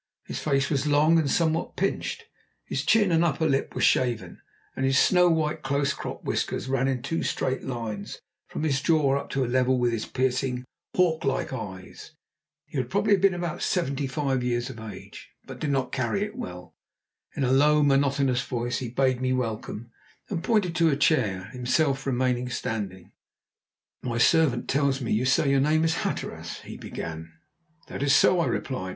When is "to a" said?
9.29-9.45, 20.77-20.97